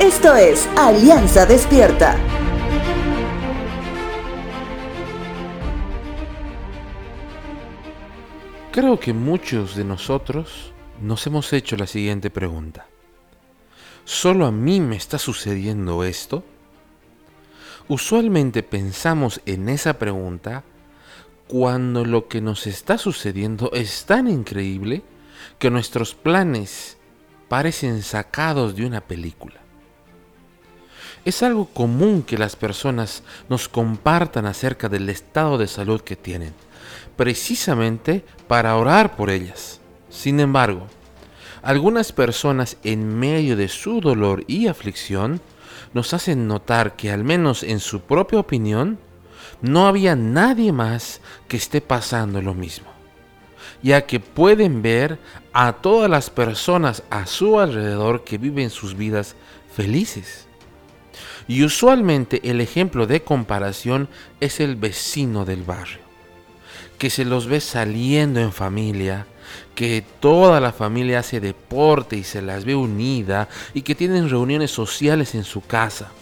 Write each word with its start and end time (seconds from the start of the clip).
Esto 0.00 0.34
es 0.34 0.66
Alianza 0.78 1.44
Despierta. 1.44 2.16
Creo 8.72 8.98
que 8.98 9.12
muchos 9.12 9.76
de 9.76 9.84
nosotros 9.84 10.72
nos 11.02 11.26
hemos 11.26 11.52
hecho 11.52 11.76
la 11.76 11.86
siguiente 11.86 12.30
pregunta. 12.30 12.86
¿Solo 14.06 14.46
a 14.46 14.50
mí 14.50 14.80
me 14.80 14.96
está 14.96 15.18
sucediendo 15.18 16.02
esto? 16.02 16.44
Usualmente 17.86 18.62
pensamos 18.62 19.42
en 19.44 19.68
esa 19.68 19.98
pregunta 19.98 20.64
cuando 21.46 22.06
lo 22.06 22.26
que 22.26 22.40
nos 22.40 22.66
está 22.66 22.96
sucediendo 22.96 23.70
es 23.74 24.06
tan 24.06 24.28
increíble 24.28 25.02
que 25.58 25.70
nuestros 25.70 26.14
planes 26.14 26.96
parecen 27.50 28.02
sacados 28.02 28.74
de 28.74 28.86
una 28.86 29.02
película. 29.02 29.60
Es 31.24 31.42
algo 31.42 31.66
común 31.66 32.22
que 32.22 32.38
las 32.38 32.56
personas 32.56 33.22
nos 33.48 33.68
compartan 33.68 34.46
acerca 34.46 34.88
del 34.88 35.08
estado 35.10 35.58
de 35.58 35.66
salud 35.66 36.00
que 36.00 36.16
tienen, 36.16 36.54
precisamente 37.16 38.24
para 38.48 38.76
orar 38.76 39.16
por 39.16 39.28
ellas. 39.28 39.80
Sin 40.08 40.40
embargo, 40.40 40.86
algunas 41.62 42.12
personas 42.12 42.78
en 42.84 43.18
medio 43.18 43.54
de 43.54 43.68
su 43.68 44.00
dolor 44.00 44.44
y 44.46 44.66
aflicción 44.66 45.42
nos 45.92 46.14
hacen 46.14 46.46
notar 46.46 46.96
que 46.96 47.10
al 47.10 47.22
menos 47.22 47.62
en 47.62 47.80
su 47.80 48.00
propia 48.00 48.38
opinión, 48.38 48.98
no 49.60 49.86
había 49.86 50.16
nadie 50.16 50.72
más 50.72 51.20
que 51.48 51.56
esté 51.56 51.80
pasando 51.80 52.40
lo 52.40 52.54
mismo, 52.54 52.88
ya 53.82 54.06
que 54.06 54.20
pueden 54.20 54.80
ver 54.80 55.18
a 55.52 55.74
todas 55.74 56.08
las 56.08 56.30
personas 56.30 57.02
a 57.10 57.26
su 57.26 57.60
alrededor 57.60 58.24
que 58.24 58.38
viven 58.38 58.70
sus 58.70 58.96
vidas 58.96 59.36
felices. 59.74 60.46
Y 61.50 61.64
usualmente 61.64 62.40
el 62.48 62.60
ejemplo 62.60 63.08
de 63.08 63.24
comparación 63.24 64.08
es 64.38 64.60
el 64.60 64.76
vecino 64.76 65.44
del 65.44 65.64
barrio, 65.64 65.98
que 66.96 67.10
se 67.10 67.24
los 67.24 67.48
ve 67.48 67.60
saliendo 67.60 68.38
en 68.38 68.52
familia, 68.52 69.26
que 69.74 70.04
toda 70.20 70.60
la 70.60 70.70
familia 70.70 71.18
hace 71.18 71.40
deporte 71.40 72.14
y 72.14 72.22
se 72.22 72.40
las 72.40 72.64
ve 72.64 72.76
unida 72.76 73.48
y 73.74 73.82
que 73.82 73.96
tienen 73.96 74.30
reuniones 74.30 74.70
sociales 74.70 75.34
en 75.34 75.42
su 75.42 75.60
casa 75.60 76.12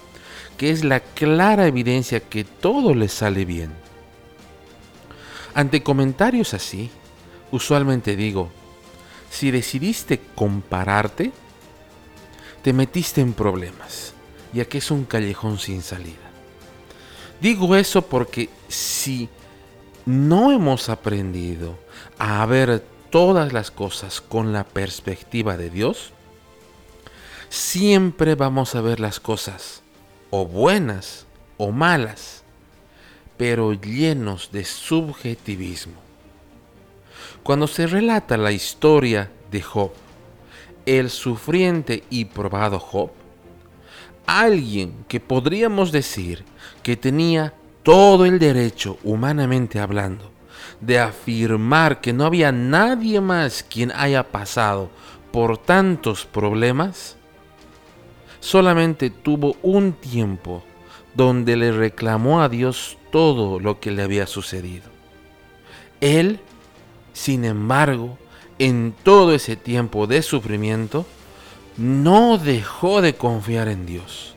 que 0.56 0.70
es 0.70 0.82
la 0.84 1.00
clara 1.00 1.66
evidencia 1.66 2.20
que 2.20 2.44
todo 2.44 2.94
les 2.94 3.12
sale 3.12 3.44
bien. 3.44 3.70
Ante 5.54 5.82
comentarios 5.82 6.52
así, 6.52 6.90
usualmente 7.52 8.16
digo, 8.16 8.50
si 9.30 9.52
decidiste 9.52 10.20
compararte, 10.34 11.32
te 12.62 12.72
metiste 12.72 13.20
en 13.20 13.34
problemas, 13.34 14.14
ya 14.52 14.64
que 14.64 14.78
es 14.78 14.91
un 14.91 15.04
callejón 15.04 15.58
sin 15.58 15.82
salida. 15.82 16.16
Digo 17.41 17.77
eso 17.77 18.02
porque 18.02 18.48
si 18.68 19.28
no 20.06 20.50
hemos 20.50 20.88
aprendido 20.88 21.78
a 22.18 22.44
ver 22.46 22.82
todas 23.10 23.52
las 23.52 23.70
cosas 23.70 24.20
con 24.20 24.52
la 24.52 24.64
perspectiva 24.64 25.56
de 25.56 25.70
Dios, 25.70 26.12
siempre 27.48 28.34
vamos 28.34 28.74
a 28.74 28.80
ver 28.80 29.00
las 29.00 29.20
cosas 29.20 29.82
o 30.30 30.46
buenas 30.46 31.27
o 31.56 31.70
malas, 31.72 32.42
pero 33.36 33.72
llenos 33.72 34.50
de 34.52 34.64
subjetivismo. 34.64 35.94
Cuando 37.42 37.66
se 37.66 37.86
relata 37.86 38.36
la 38.36 38.52
historia 38.52 39.30
de 39.50 39.62
Job, 39.62 39.92
el 40.86 41.10
sufriente 41.10 42.05
y 42.10 42.27
probado 42.27 42.78
Job, 42.78 43.10
alguien 44.28 45.06
que 45.08 45.20
podríamos 45.20 45.90
decir 45.90 46.44
que 46.82 46.98
tenía 46.98 47.54
todo 47.82 48.27
el 48.27 48.39
derecho, 48.39 48.98
humanamente 49.02 49.80
hablando, 49.80 50.30
de 50.83 50.98
afirmar 51.00 52.02
que 52.02 52.12
no 52.12 52.27
había 52.27 52.52
nadie 52.52 53.22
más 53.22 53.62
quien 53.62 53.90
haya 53.92 54.22
pasado 54.30 54.90
por 55.33 55.56
tantos 55.56 56.27
problemas, 56.27 57.17
solamente 58.40 59.08
tuvo 59.08 59.56
un 59.62 59.94
tiempo 59.94 60.62
donde 61.14 61.56
le 61.56 61.72
reclamó 61.72 62.42
a 62.42 62.50
Dios 62.50 62.98
todo 63.11 63.58
lo 63.58 63.80
que 63.80 63.90
le 63.90 64.02
había 64.02 64.27
sucedido. 64.27 64.90
Él, 66.02 66.38
sin 67.14 67.46
embargo, 67.46 68.18
en 68.58 68.94
todo 69.02 69.34
ese 69.34 69.56
tiempo 69.56 70.06
de 70.06 70.20
sufrimiento, 70.20 71.06
no 71.78 72.39
dejó 72.39 73.00
de 73.00 73.14
confiar 73.14 73.68
en 73.68 73.86
Dios 73.86 74.34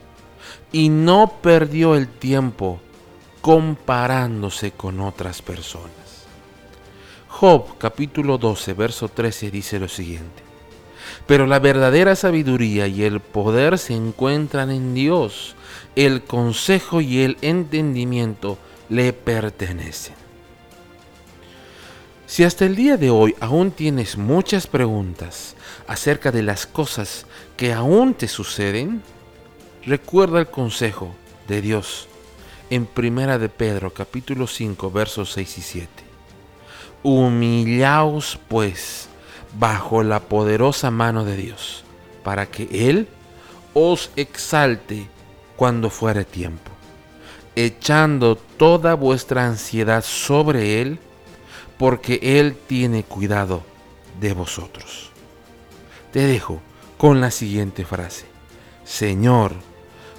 y 0.72 0.90
no 0.90 1.40
perdió 1.41 1.96
el 1.96 2.07
tiempo 2.07 2.79
comparándose 3.41 4.72
con 4.72 5.02
otras 5.02 5.41
personas. 5.41 5.90
Job 7.28 7.80
capítulo 7.80 8.38
12, 8.38 8.74
verso 8.74 9.09
13 9.09 9.50
dice 9.50 9.80
lo 9.80 9.88
siguiente. 9.88 10.44
Pero 11.25 11.47
la 11.47 11.57
verdadera 11.57 12.16
sabiduría 12.16 12.88
y 12.88 13.03
el 13.03 13.19
poder 13.19 13.80
se 13.80 13.96
encuentran 13.96 14.69
en 14.69 14.94
Dios. 14.94 15.56
El 15.96 16.24
consejo 16.24 17.01
y 17.01 17.22
el 17.22 17.38
entendimiento 17.41 18.59
le 18.90 19.13
pertenecen. 19.13 20.21
Si 22.31 22.46
hasta 22.46 22.64
el 22.64 22.78
día 22.78 22.96
de 22.96 23.09
hoy 23.09 23.36
aún 23.42 23.72
tienes 23.72 24.18
muchas 24.18 24.66
preguntas 24.66 25.58
acerca 25.86 26.31
de 26.31 26.42
las 26.42 26.66
cosas 26.66 27.25
que 27.58 27.74
aún 27.74 28.14
te 28.14 28.30
suceden, 28.30 29.03
recuerda 29.86 30.40
el 30.40 30.47
consejo 30.47 31.14
de 31.50 31.62
Dios 31.62 32.08
en 32.69 32.86
Primera 32.86 33.38
de 33.38 33.50
Pedro 33.50 33.94
capítulo 33.94 34.47
5 34.47 34.92
versos 34.92 35.34
6 35.34 35.58
y 35.58 35.62
7. 35.62 35.90
Humillaos 37.03 38.40
pues 38.48 39.09
bajo 39.59 40.02
la 40.02 40.22
poderosa 40.22 40.90
mano 40.90 41.25
de 41.25 41.36
Dios, 41.36 41.84
para 42.24 42.46
que 42.46 42.69
Él 42.72 43.09
os 43.74 44.09
exalte 44.16 45.09
cuando 45.58 45.90
fuere 45.90 46.24
tiempo, 46.24 46.72
echando 47.58 48.38
toda 48.38 48.94
vuestra 48.94 49.46
ansiedad 49.46 50.02
sobre 50.02 50.81
Él, 50.81 50.98
porque 51.81 52.19
Él 52.22 52.56
tiene 52.68 53.02
cuidado 53.02 53.64
de 54.19 54.34
vosotros. 54.34 55.09
Te 56.14 56.19
dejo 56.19 56.62
con 57.00 57.19
la 57.19 57.31
siguiente 57.31 57.86
frase. 57.86 58.28
Señor, 58.86 59.53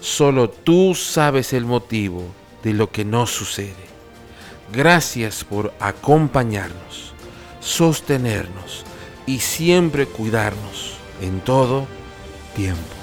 solo 0.01 0.51
tú 0.51 0.97
sabes 0.97 1.53
el 1.53 1.65
motivo 1.65 2.25
de 2.65 2.73
lo 2.73 2.91
que 2.91 3.05
nos 3.05 3.31
sucede. 3.31 3.77
Gracias 4.73 5.45
por 5.45 5.73
acompañarnos, 5.79 7.15
sostenernos 7.61 8.85
y 9.25 9.39
siempre 9.39 10.07
cuidarnos 10.07 10.95
en 11.21 11.39
todo 11.43 11.87
tiempo. 12.57 13.02